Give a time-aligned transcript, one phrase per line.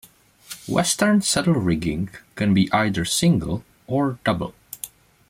[0.67, 4.55] Western saddle rigging can be either single or double.